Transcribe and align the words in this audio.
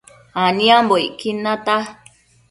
aniambocquid 0.43 1.37
nata 1.43 1.77